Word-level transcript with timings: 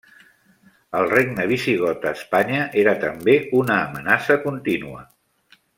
El 0.99 1.09
regne 1.11 1.45
visigot 1.51 2.07
a 2.11 2.15
Espanya 2.19 2.65
era 2.85 2.97
també 3.05 3.39
una 3.61 3.79
amenaça 3.83 4.43
contínua. 4.49 5.09